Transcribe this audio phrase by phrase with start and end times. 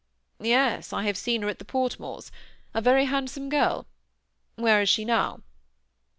[0.39, 2.31] "Yes; I have seen her at the Fortmores:
[2.73, 3.85] a very handsome girl.
[4.55, 5.41] Where is she now?"